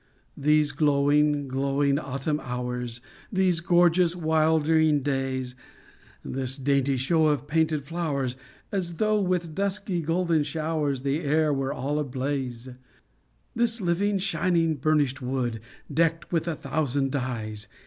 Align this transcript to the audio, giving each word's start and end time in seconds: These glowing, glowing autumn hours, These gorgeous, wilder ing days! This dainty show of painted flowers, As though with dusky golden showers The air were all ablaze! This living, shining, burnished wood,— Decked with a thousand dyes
These 0.35 0.71
glowing, 0.71 1.47
glowing 1.47 1.99
autumn 1.99 2.39
hours, 2.43 3.01
These 3.31 3.59
gorgeous, 3.59 4.15
wilder 4.15 4.79
ing 4.79 5.01
days! 5.01 5.53
This 6.25 6.57
dainty 6.57 6.97
show 6.97 7.27
of 7.27 7.45
painted 7.45 7.83
flowers, 7.85 8.35
As 8.71 8.95
though 8.95 9.21
with 9.21 9.53
dusky 9.53 10.01
golden 10.01 10.43
showers 10.43 11.03
The 11.03 11.19
air 11.19 11.53
were 11.53 11.71
all 11.71 11.99
ablaze! 11.99 12.67
This 13.55 13.79
living, 13.79 14.17
shining, 14.17 14.73
burnished 14.77 15.21
wood,— 15.21 15.59
Decked 15.93 16.31
with 16.31 16.47
a 16.47 16.55
thousand 16.55 17.11
dyes 17.11 17.67